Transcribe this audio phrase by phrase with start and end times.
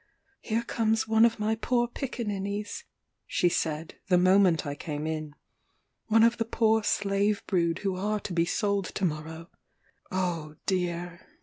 [0.39, 2.85] "Here comes one of my poor picaninnies!"
[3.27, 5.35] she said, the moment I came in,
[6.07, 9.51] "one of the poor slave brood who are to be sold to morrow."
[10.11, 11.21] Oh dear!